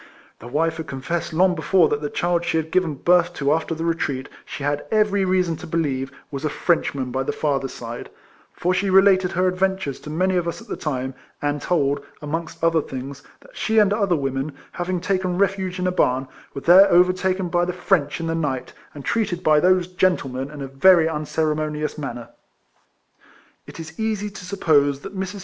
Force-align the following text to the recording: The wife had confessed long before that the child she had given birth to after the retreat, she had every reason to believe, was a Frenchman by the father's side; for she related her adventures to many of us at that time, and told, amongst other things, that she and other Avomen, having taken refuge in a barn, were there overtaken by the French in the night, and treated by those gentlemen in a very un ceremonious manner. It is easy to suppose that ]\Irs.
The 0.39 0.47
wife 0.47 0.77
had 0.77 0.87
confessed 0.87 1.31
long 1.31 1.53
before 1.53 1.87
that 1.89 2.01
the 2.01 2.09
child 2.09 2.43
she 2.43 2.57
had 2.57 2.71
given 2.71 2.95
birth 2.95 3.35
to 3.35 3.53
after 3.53 3.75
the 3.75 3.85
retreat, 3.85 4.29
she 4.45 4.63
had 4.63 4.83
every 4.89 5.25
reason 5.25 5.57
to 5.57 5.67
believe, 5.67 6.11
was 6.31 6.43
a 6.43 6.49
Frenchman 6.49 7.11
by 7.11 7.21
the 7.21 7.31
father's 7.31 7.75
side; 7.75 8.09
for 8.51 8.73
she 8.73 8.89
related 8.89 9.33
her 9.33 9.47
adventures 9.47 9.99
to 9.99 10.09
many 10.09 10.37
of 10.37 10.47
us 10.47 10.59
at 10.59 10.67
that 10.69 10.79
time, 10.79 11.13
and 11.39 11.61
told, 11.61 12.03
amongst 12.19 12.63
other 12.63 12.81
things, 12.81 13.21
that 13.41 13.55
she 13.55 13.77
and 13.77 13.93
other 13.93 14.15
Avomen, 14.15 14.53
having 14.71 14.99
taken 15.01 15.37
refuge 15.37 15.77
in 15.77 15.85
a 15.85 15.91
barn, 15.91 16.27
were 16.55 16.61
there 16.61 16.89
overtaken 16.91 17.47
by 17.49 17.63
the 17.63 17.71
French 17.71 18.19
in 18.19 18.25
the 18.25 18.33
night, 18.33 18.73
and 18.95 19.05
treated 19.05 19.43
by 19.43 19.59
those 19.59 19.85
gentlemen 19.85 20.49
in 20.49 20.63
a 20.63 20.67
very 20.67 21.07
un 21.07 21.27
ceremonious 21.27 21.99
manner. 21.99 22.29
It 23.67 23.79
is 23.79 23.99
easy 23.99 24.31
to 24.31 24.45
suppose 24.45 25.01
that 25.01 25.15
]\Irs. 25.15 25.39